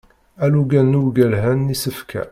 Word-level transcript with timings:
Alugen 0.43 0.87
n 0.91 0.97
uwgelhen 0.99 1.59
n 1.67 1.73
isefka. 1.75 2.21